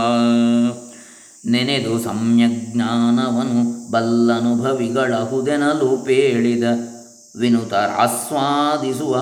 [1.46, 6.64] ನೆನೆದು ಸಮ್ಯಜ್ಞಾನವನು ಬಲ್ಲನುಭವಿಗಳಹುದೆನಲು ಪೇಳಿದ
[7.38, 9.16] ವಿನುತರಾಸ್ವಾದಿಸುವ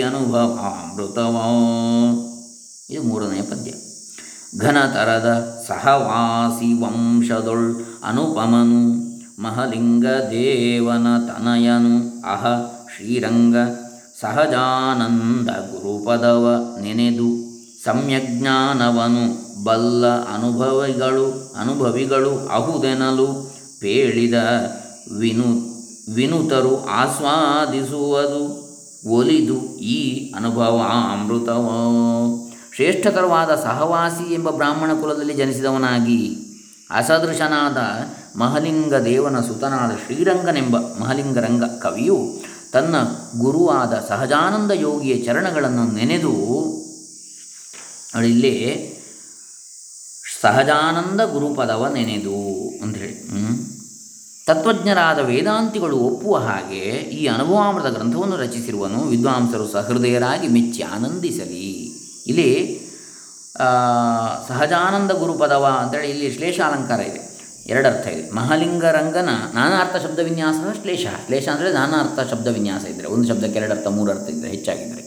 [0.00, 1.36] ಅನುಭವ ಅಮೃತವ
[2.90, 3.72] ಇದು ಮೂರನೆಯ ಪದ್ಯ.
[4.58, 7.68] ಘನತರದ ಸಹವಾಸಿ ವಂಶದೊಳ್
[8.04, 8.82] ಅನುಪಮನು
[9.42, 11.94] ಮಹಲಿಂಗ ದೇವನ ತನಯನು.
[12.32, 12.44] ಅಹ,
[12.92, 13.56] ಶ್ರೀರಂಗ
[14.20, 16.44] ಸಹಜಾನಂದ ಗುರುಪದವ
[16.82, 17.28] ನೆನೆದು
[17.84, 19.24] ಸಮ್ಯಜ್ಞಾನವನು
[19.64, 23.26] ಬಲ್ಲ ಅನುಭವಿಗಳು ಅನುಭವಿಗಳು ಅಹುದೆನಲು
[23.80, 24.34] ಪೇಳಿದ
[25.18, 25.48] ವಿನು
[26.14, 28.42] ವಿನುತರು ಆಸ್ವಾದಿಸುವುದು
[29.10, 29.98] ಒಲಿದು ಈ
[30.34, 30.76] ಅನುಭವ
[31.12, 31.66] ಅಮೃತವ
[32.74, 36.36] ಶ್ರೇಷ್ಠಕರವಾದ ಸಹವಾಸಿ ಎಂಬ ಬ್ರಾಹ್ಮಣ ಕುಲದಲ್ಲಿ ಜನಿಸಿದವನಾಗಿ
[36.90, 37.78] ಅಸದೃಶನಾದ
[38.36, 42.34] ಮಹಲಿಂಗ ದೇವನ ಸುತನಾದ ಶ್ರೀರಂಗನೆಂಬ ಮಹಲಿಂಗರಂಗ ಕವಿಯು
[42.72, 42.96] ತನ್ನ
[43.38, 46.32] ಗುರುವಾದ ಸಹಜಾನಂದ ಯೋಗಿಯ ಚರಣಗಳನ್ನು ನೆನೆದು
[48.26, 48.54] ಇಲ್ಲಿ
[50.40, 52.38] ಸಹಜಾನಂದ ಗುರುಪದವ ನೆನೆದು
[52.82, 53.14] ಅಂಥೇಳಿ
[54.46, 61.81] ತತ್ವಜ್ಞರಾದ ವೇದಾಂತಿಗಳು ಒಪ್ಪುವ ಹಾಗೆ ಈ ಅನುಭವಾಮೃತ ಗ್ರಂಥವನ್ನು ರಚಿಸಿರುವನು ವಿದ್ವಾಂಸರು ಸಹೃದಯರಾಗಿ ಮೆಚ್ಚಿ ಆನಂದಿಸಲಿ.
[62.26, 62.48] ಇಲ್ಲಿ
[64.48, 67.20] ಸಹಜಾನಂದ ಗುರುಪದವ ಅಂತೇಳಿ ಇಲ್ಲಿ ಶ್ಲೇಷಾಲಂಕಾರ ಇದೆ.
[67.72, 68.22] ಎರಡರ್ಥ ಇದೆ.
[68.38, 71.04] ಮಹಾಲಿಂಗರಂಗನ ನಾನಾ ಅರ್ಥ ಶಬ್ದ ವಿನ್ಯಾಸ ಶ್ಲೇಷ.
[71.26, 75.04] ಶ್ಲೇಷ ಅಂದರೆ ನಾನಾ ಅರ್ಥ ಶಬ್ದ ವಿನ್ಯಾಸ ಇದ್ದರೆ ಒಂದು ಶಬ್ದಕ್ಕೆ ಎರಡು ಅರ್ಥ, ಮೂರು ಅರ್ಥ ಇದ್ದರೆ ಹೆಚ್ಚಾಗಿದ್ದರೆ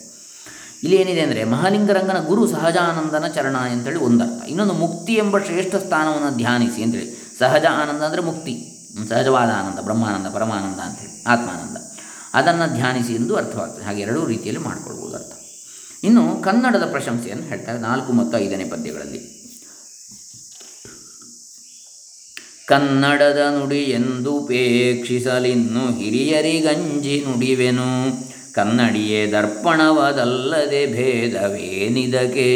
[0.83, 6.79] ಇಲ್ಲಿ ಏನಿದೆ ಅಂದರೆ ಮಹಾಲಿಂಗರಂಗನ ಗುರು ಸಹಜಾನಂದನ ಚರಣ ಅಂತೇಳಿ ಒಂದರ್ಥ ಇನ್ನೊಂದು ಮುಕ್ತಿ ಎಂಬ ಶ್ರೇಷ್ಠ ಸ್ಥಾನವನ್ನು ಧ್ಯಾನಿಸಿ
[6.85, 7.07] ಅಂತೇಳಿ.
[7.41, 8.53] ಸಹಜ ಆನಂದ ಅಂದರೆ ಮುಕ್ತಿ.
[9.11, 11.77] ಸಹಜವಾದ ಆನಂದ ಬ್ರಹ್ಮಾನಂದ, ಪರಮಾನಂದ ಅಂತೇಳಿ, ಆತ್ಮಾನಂದ.
[12.39, 13.83] ಅದನ್ನು ಧ್ಯಾನಿಸಿ ಎಂದು ಅರ್ಥವಾಗ್ತದೆ.
[13.87, 15.34] ಹಾಗೆ ಎರಡೂ ರೀತಿಯಲ್ಲಿ ಮಾಡಿಕೊಳ್ಬೋದು ಅರ್ಥ.
[16.05, 19.35] ಇನ್ನು ಕನ್ನಡದ ಪ್ರಶಂಸೆಯನ್ನು ಹೇಳ್ತಾರೆ ನಾಲ್ಕು ಮತ್ತು ಐದನೇ ಪದ್ಯಗಳಲ್ಲಿ.
[22.67, 28.13] ಕನ್ನಡದ ನುಡಿ ಎಂದು ಉಪೇಕ್ಷಿಸಲಿನ್ನು ಹಿರಿಯರಿಗಂಜಿ ನುಡಿವೆನು.
[28.53, 32.55] ಕನ್ನಡಿಯೇ ದರ್ಪಣವದಲ್ಲದೆ ಭೇದವೇನಿದಕೆ?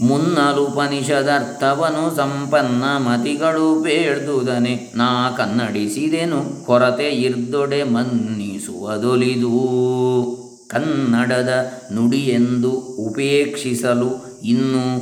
[0.00, 4.92] ಮುನ್ನಲುಪನಿಷದರ್ಥವನು ಸಂಪನ್ನ ಮತಿಗಳು ಬೇಡ್ದುದನೆ.
[4.94, 10.41] ನಾ ಕನ್ನಡಿಸಿದೆನು ಕೊರತೆ ಇರ್ದೊಡೆ ಮನ್ನಿಸುವುದೊಲಿದು
[10.72, 14.98] ಕನ್ನಡದ ನುಡಿಯೆಂದು ಉಪೇಕ್ಷಿಸಲು ಇನ್ನು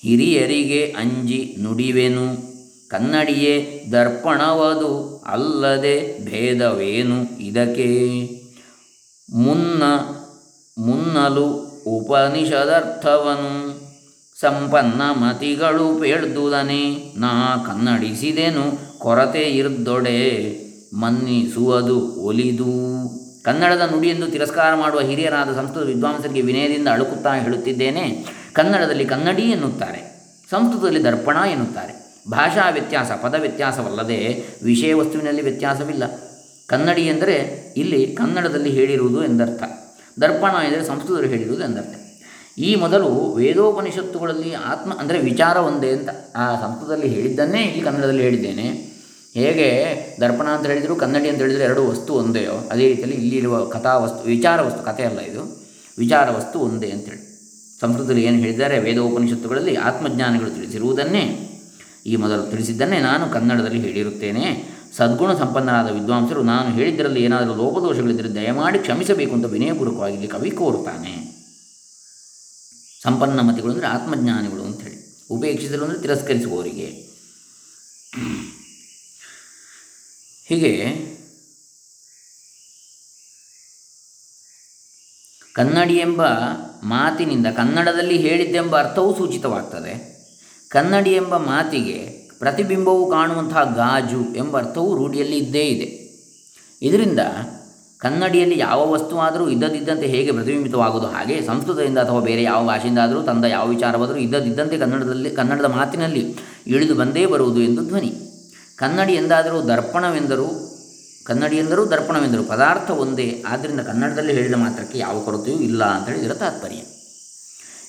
[0.00, 2.54] ಹಿರಿಯರಿಗೆ ಅಂಜಿ ನುಡಿವೆನು.
[2.88, 8.10] ಕನ್ನಡಿಯೇ ದರ್ಪಣವದು ಅಲ್ಲದೆ ಭೇದವೇನು ಇದಕ್ಕೆ?
[9.34, 9.82] ಮುನ್ನ
[10.78, 11.46] ಮುನ್ನಲು
[11.86, 13.80] ಉಪನಿಷದರ್ಥವನು.
[14.40, 20.56] ಸಂಪನ್ನ ಮತಿಗಳು ಪೇಳ್ದುದನೆ, ನಾ ಕನ್ನಡಿಸಿದೆನು ಕೊರತೆ ಇರ್ದೊಡೆ,
[20.94, 22.74] ಮನ್ನಿಸುವುದು ಒಲಿದು.
[23.44, 28.26] ಕನ್ನಡದ ನುಡಿಯೆಂದು ತಿರಸ್ಕಾರ ಮಾಡುವ ಹಿರಿಯರಾದ ಸಂಸ್ಕೃತ ವಿದ್ವಾಂಸರಿಗೆ ವಿನಯದಿಂದ ಅಳುಕುತ್ತಾ ಹೇಳುತ್ತಿದ್ದೇನೆ.
[28.52, 30.14] ಕನ್ನಡದಲ್ಲಿ ಕನ್ನಡಿ ಎನ್ನುತ್ತಾರೆ.
[30.50, 32.22] ಸಂಸ್ಕೃತದಲ್ಲಿ ದರ್ಪಣ ಎನ್ನುತ್ತಾರೆ.
[32.30, 36.04] ಭಾಷಾ ವ್ಯತ್ಯಾಸ, ಪದ ವ್ಯತ್ಯಾಸವಲ್ಲದೆ ವಿಷಯ ವಸ್ತುವಿನಲ್ಲಿ ವ್ಯತ್ಯಾಸವಿಲ್ಲ.
[36.66, 39.62] ಕನ್ನಡಿ ಎಂದರೆ ಇಲ್ಲಿ ಕನ್ನಡದಲ್ಲಿ ಹೇಳಿರುವುದು ಎಂದರ್ಥ.
[40.20, 41.94] ದರ್ಪಣ ಎಂದರೆ ಸಂಸ್ಕೃತದಲ್ಲಿ ಹೇಳಿರುವುದು ಎಂದರ್ಥ.
[42.58, 46.08] ಈ ಮೊದಲು ವೇದೋಪನಿಷತ್ತುಗಳಲ್ಲಿ ಆತ್ಮ, ಅಂದರೆ ವಿಚಾರ ಒಂದೇ ಅಂತ.
[46.36, 48.93] ಆ ಸಂಸ್ಕೃತದಲ್ಲಿ ಹೇಳಿದ್ದನ್ನೇ ಇಲ್ಲಿ ಕನ್ನಡದಲ್ಲಿ ಹೇಳಿದ್ದೇನೆ.
[49.36, 49.68] ಹೇಗೆ
[50.20, 54.58] ದರ್ಪಣ ಅಂತ ಹೇಳಿದರು, ಕನ್ನಡಿ ಅಂತ ಹೇಳಿದರೆ ಎರಡು ವಸ್ತು ಒಂದೇಯೋ ಅದೇ ರೀತಿಯಲ್ಲಿ ಇಲ್ಲಿರುವ ಕಥಾ ವಸ್ತು, ವಿಚಾರ
[54.66, 55.42] ವಸ್ತು, ಕಥೆ ಅಲ್ಲ ಇದು.
[55.98, 57.22] ವಿಚಾರ ವಸ್ತು ಒಂದೇ ಅಂತೇಳಿ
[57.80, 58.76] ಸಂಸ್ಕೃತದಲ್ಲಿ ಏನು ಹೇಳಿದ್ದಾರೆ?
[58.86, 61.24] ವೇದೋಪನಿಷತ್ತುಗಳಲ್ಲಿ ಆತ್ಮಜ್ಞಾನಿಗಳು ತಿಳಿಸಿರುವುದನ್ನೇ,
[62.06, 64.44] ಈ ಮೊದಲು ತಿಳಿಸಿದ್ದನ್ನೇ ನಾನು ಕನ್ನಡದಲ್ಲಿ ಹೇಳಿರುತ್ತೇನೆ.
[64.98, 71.14] ಸದ್ಗುಣ ಸಂಪನ್ನರಾದ ವಿದ್ವಾಂಸರು ನಾನು ಹೇಳಿದ್ದರಲ್ಲಿ ಏನಾದರೂ ಲೋಪದೋಷಗಳಿದ್ದರೆ ದಯಮಾಡಿ ಕ್ಷಮಿಸಬೇಕು ಅಂತ ವಿನಯಪೂರ್ವಕವಾಗಿ ಇಲ್ಲಿ ಕವಿ ಕೋರುತ್ತಾನೆ.
[73.04, 74.98] ಸಂಪನ್ನ ಮತಿಗಳು ಅಂದರೆ ಆತ್ಮಜ್ಞಾನಿಗಳು ಅಂಥೇಳಿ
[75.36, 76.88] ಉಪೇಕ್ಷಿಸಲು ಅಂದರೆ ತಿರಸ್ಕರಿಸುವವರಿಗೆ.
[80.48, 80.72] ಹೀಗೆ
[85.54, 86.22] ಕನ್ನಡಿ ಎಂಬ
[86.82, 90.14] ಮಾತಿನಿಂದ ಕನ್ನಡದಲ್ಲಿ ಹೇಳಿದ್ದೆಂಬ ಅರ್ಥವೂ ಸೂಚಿತವಾಗ್ತದೆ.
[90.68, 91.98] ಕನ್ನಡಿ ಎಂಬ ಮಾತಿಗೆ
[92.38, 96.04] ಪ್ರತಿಬಿಂಬವು ಕಾಣುವಂತಹ ಗಾಜು ಎಂಬ ಅರ್ಥವು ರೂಢಿಯಲ್ಲಿ ಇದ್ದೇ ಇದೆ.
[96.86, 97.20] ಇದರಿಂದ
[97.98, 104.16] ಕನ್ನಡಿಯಲ್ಲಿ ಯಾವ ವಸ್ತುವಾದರೂ ಇದ್ದದಿದ್ದಂತೆ ಹೇಗೆ ಪ್ರತಿಬಿಂಬಿತವಾಗುವುದು ಹಾಗೆ ಸಂಸ್ಕೃತದಿಂದ ಅಥವಾ ಬೇರೆ ಯಾವ ಭಾಷೆಯಿಂದಾದರೂ ತಂದ ಯಾವ ವಿಚಾರವಾದರೂ
[104.16, 108.23] ಇದ್ದದಿದ್ದಂತೆ ಕನ್ನಡದಲ್ಲಿ ಕನ್ನಡದ ಮಾತಿನಲ್ಲಿ ಇಳಿದು ಬಂದೇ ಬರುವುದು ಎಂದು ಧ್ವನಿ.
[108.76, 110.70] ಕನ್ನಡಿ ಎಂದಾದರೂ ದರ್ಪಣವೆಂದರೂ,
[111.24, 116.76] ಕನ್ನಡಿ ಎಂದರೂ ದರ್ಪಣವೆಂದರು ಪದಾರ್ಥ ಒಂದೇ ಆದ್ದರಿಂದ ಕನ್ನಡದಲ್ಲಿ ಹೇಳಿದ ಮಾತ್ರಕ್ಕೆ ಯಾವ ಕೊರತೆಯೂ ಇಲ್ಲ ಅಂತ ಹೇಳಿದರೆ ತಾತ್ಪರ್ಯ.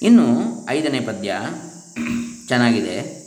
[0.01, 0.25] ಇನ್ನು
[0.69, 1.39] ಐದನೇ ಪದ್ಯ
[2.47, 3.25] ಚೆನ್ನಾಗಿದೆ.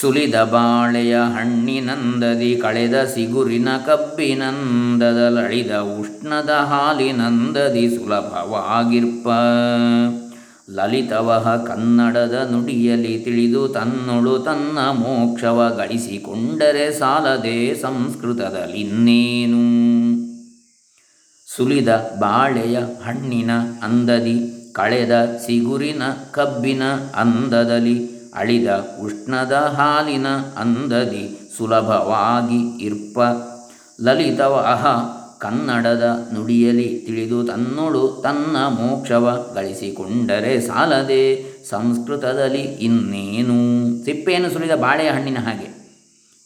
[0.00, 9.28] ಸುಲಿದ ಬಾಳೆಯ ಹಣ್ಣಿನಂದದಿ, ಕಳೆದ ಸಿಗುರಿನ ಕಬ್ಬಿನಂದದಲಳಿದ ಉಷ್ಣದ ಹಾಲಿನಂದದಿ ಸುಲಭವಾಗಿರ್ಪ.
[10.70, 19.80] ಲಲಿತವಹ ಕನ್ನಡದ ನುಡಿಯಲಿ ತಿಳಿದು ತನ್ನೊಳು ತನ್ನ ಮೋಕ್ಷವ ಗಳಿಸಿಕೊಂಡರೆ ಸಾಲದೆ ಸಂಸ್ಕೃತದಲ್ಲಿನ್ನೇನು
[21.56, 23.50] ಸುಲಿದ ಬಾಳೆಯ ಹಣ್ಣಿನ
[23.82, 26.82] ಅಂದದಿ, ಕಳೆದ ಸಿಗುರಿನ ಕಬ್ಬಿನ
[27.16, 28.68] ಅಂದದಲ್ಲಿ, ಅಳಿದ
[29.02, 33.18] ಉಷ್ಣದ ಹಾಲಿನ ಅಂದದಿ ಸುಲಭವಾಗಿ ಇರ್ಪ.
[34.02, 34.54] ಲಲಿತವ
[35.40, 43.58] ಕನ್ನಡದ ನುಡಿಯಲಿ ತಿಳಿದು ತನ್ನೊಳು ತನ್ನ ಮೋಕ್ಷವ ಗಳಿಸಿಕೊಂಡರೆ ಸಾಲದೆ ಸಂಸ್ಕೃತದಲ್ಲಿ ಇನ್ನೇನು?
[44.04, 45.80] ಸಿಪ್ಪೆಯನ್ನು ಸುಲಿದ ಬಾಳೆಹಣ್ಣಿನ ಹಾಗೆ.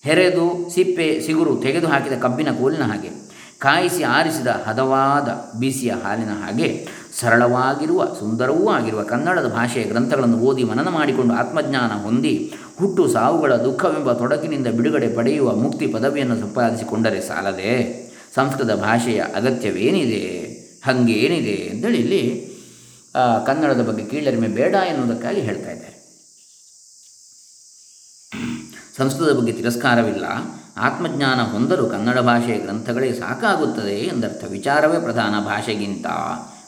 [0.05, 3.11] ಹೆರೆದು ಸಿಪ್ಪೆ ಸಿಗುರು ತೆಗೆದು ಹಾಕಿದ ಕಬ್ಬಿನ ಕೋಲಿನ ಹಾಗೆ.
[3.59, 6.89] ಕಾಯಿಸಿ ಆರಿಸಿದ ಹದವಾದ ಬಿಸಿಯ ಹಾಲಿನ ಹಾಗೆ.
[7.21, 14.67] ಸರಳವಾಗಿರುವ ಸುಂದರವೂ ಆಗಿರುವ ಕನ್ನಡದ ಭಾಷೆಯ ಗ್ರಂಥಗಳನ್ನು ಓದಿ ಮನನ ಮಾಡಿಕೊಂಡು ಆತ್ಮಜ್ಞಾನ ಹೊಂದಿ ಹುಟ್ಟು ಸಾವುಗಳ ದುಃಖವೆಂಬ ತೊಡಕಿನಿಂದ
[14.67, 18.04] ಬಿಡುಗಡೆ ಪಡೆಯುವ ಮುಕ್ತಿ ಪದವಿಯನ್ನು ಸಂಪಾದಿಸಿಕೊಂಡರೆ ಸಾಲದೆ?
[18.35, 20.27] ಸಂಸ್ಕೃತ ಭಾಷೆಯ ಅಗತ್ಯವೇನಿದೆ?
[20.87, 22.23] ಹಾಗೇನಿದೆ ಅಂತೇಳಿ ಇಲ್ಲಿ
[23.47, 25.95] ಕನ್ನಡದ ಬಗ್ಗೆ ಕೀಳರಿಮೆ ಬೇಡ ಎನ್ನುವುದಕ್ಕಾಗಿ ಹೇಳ್ತಾ ಇದ್ದಾರೆ.
[28.97, 30.25] ಸಂಸ್ಕೃತದ ಬಗ್ಗೆ ತಿರಸ್ಕಾರವಿಲ್ಲ.
[30.77, 34.45] ಆತ್ಮಜ್ಞಾನ ಹೊಂದಲು ಕನ್ನಡ ಭಾಷೆಯ ಗ್ರಂಥಗಳೇ ಸಾಕಾಗುತ್ತದೆ ಎಂದರ್ಥ.
[34.51, 36.07] ವಿಚಾರವೇ ಪ್ರಧಾನ ಭಾಷೆಗಿಂತ.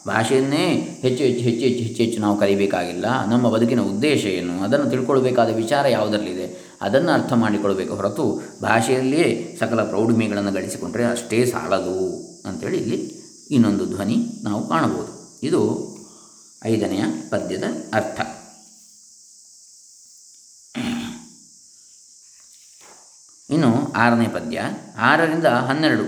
[0.09, 0.66] ಭಾಷೆಯನ್ನೇ
[1.02, 3.07] ಹೆಚ್ಚು ಹೆಚ್ಚು ಹೆಚ್ಚು ಹೆಚ್ಚು ಹೆಚ್ಚು ಹೆಚ್ಚು ನಾವು ಕಲಿಬೇಕಾಗಿಲ್ಲ.
[3.31, 4.55] ನಮ್ಮ ಬದುಕಿನ ಉದ್ದೇಶ ಏನು?
[4.62, 6.45] ಅದನ್ನು ತಿಳ್ಕೊಳ್ಬೇಕಾದ ವಿಚಾರ ಯಾವುದರಲ್ಲಿದೆ?
[6.82, 14.68] ಅದನ್ನು ಅರ್ಥ ಮಾಡಿಕೊಳ್ಬೇಕು ಹೊರತು ಭಾಷೆಯಲ್ಲಿಯೇ ಸಕಲ ಪ್ರೌಢಿಮೆಗಳನ್ನು ಗಳಿಸಿಕೊಂಡರೆ ಅಷ್ಟೇ ಸಾಲದು ಅಂಥೇಳಿ ಇಲ್ಲಿ ಇನ್ನೊಂದು ಧ್ವನಿ ನಾವು
[14.68, 15.40] ಕಾಣಬಹುದು.
[15.42, 15.88] ಇದು
[16.64, 17.62] ಐದನೆಯ ಪದ್ಯದ
[17.92, 18.20] ಅರ್ಥ.
[23.50, 24.62] ಇನ್ನು ಆರನೇ ಪದ್ಯ,
[24.98, 26.02] ಆರರಿಂದ ಹನ್ನೆರಡು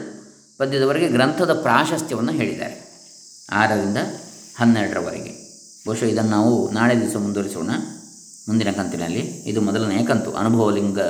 [0.59, 2.89] ಪದ್ಯದವರೆಗೆ ಗ್ರಂಥದ ಪ್ರಾಶಸ್ತ್ಯವನ್ನು ಹೇಳಿದ್ದಾರೆ.
[3.51, 3.97] ಆರರಿಂದ
[4.59, 5.49] ಹನ್ನೆರಡರವರೆಗೆ.
[5.87, 7.71] ಬಹುಶಃ ಇದನ್ನು ನಾವು ನಾಳೆ ದಿವಸ ಮುಂದುವರಿಸೋಣ.
[8.49, 9.21] ಮುಂದಿನ ಕಂತಿನಲ್ಲಿ.
[9.21, 10.33] ಇದು ಮೊದಲನೆಯ ಕಂತು.
[10.33, 11.01] ಅನುಭವಲಿಂಗ,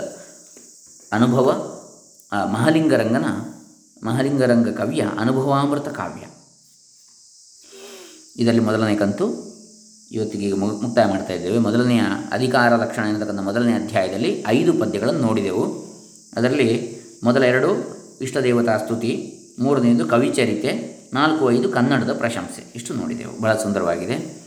[1.12, 1.74] ಅನುಭವ
[2.32, 3.24] ಮಹಲಿಂಗರಂಗನ,
[4.04, 6.26] ಮಹಲಿಂಗರಂಗ ಕವಿಯ, ಅನುಭವಾಮೃತ ಕಾವ್ಯ.
[8.36, 9.48] ಇದರಲ್ಲಿ ಮೊದಲನೇ ಕಂತು.
[10.12, 11.58] ಇವತ್ತಿಗೆ ಮುಕ್ತಾಯ ಮಾಡ್ತಾ ಇದ್ದೇವೆ.
[11.58, 12.00] ಮೊದಲನೆಯ
[12.32, 15.64] ಅಧಿಕಾರ ಲಕ್ಷಣ ಎನ್ನತಕ್ಕಂಥ ಮೊದಲನೇ ಅಧ್ಯಾಯದಲ್ಲಿ ಐದು ಪದ್ಯಗಳನ್ನು ನೋಡಿದೆವು.
[16.36, 22.72] ಅದರಲ್ಲಿ ಮೊದಲ ಎರಡು, ಇಷ್ಟದೇವತಾ ಸ್ತುತಿ, ಮೂರನೆಯದು ಕವಿಚರಿತೆ ನಾಲ್ಕು ಐದು ಕನ್ನಡದ ಪ್ರಶಂಸೆ.
[22.74, 23.42] ಇಷ್ಟು ನೋಡಿದೆವು.
[23.42, 24.42] ಬಹಳ ಸುಂದರವಾಗಿದೆ.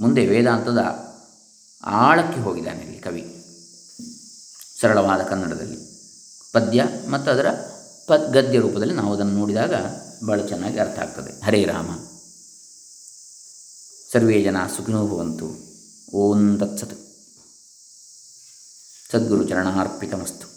[0.00, 1.03] ಮುಂದೆ ವೇದಾಂತದ
[1.84, 3.44] ಆಳಕ್ಕೆ ಹೋಗಿದ್ದಾನೆ ಇಲ್ಲಿ ಕವಿ.
[4.80, 5.76] ಸರಳವಾದ ಕನ್ನಡದಲ್ಲಿ.
[6.52, 7.46] ಪದ್ಯ ಮತ್ತು ಅದರ
[8.06, 9.74] ಪದ್ ಗದ್ಯ ರೂಪದಲ್ಲಿ ನಾವು ಅದನ್ನು ನೋಡಿದಾಗ
[10.26, 11.44] ಭಾಳ ಚೆನ್ನಾಗಿ ಅರ್ಥ ಆಗ್ತದೆ.
[11.44, 11.98] ಹರೇ ರಾಮ.
[14.12, 15.74] ಸರ್ವೇ ಜನ ಸುಖಿನೋ ಭವಂತು.
[16.14, 16.98] ಓಂ ತತ್ಸತ್.
[19.12, 20.53] ಸದ್ಗುರು ಚರಣಾರ್ಪಿತಮಸ್ತು.